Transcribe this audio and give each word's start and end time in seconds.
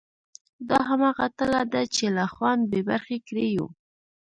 دا 0.69 0.79
همغه 0.89 1.25
تله 1.37 1.61
ده 1.73 1.81
چې 1.95 2.05
له 2.17 2.25
خوند 2.33 2.61
بې 2.71 2.81
برخې 2.89 3.17
کړي 3.27 3.47
یو. 3.57 3.67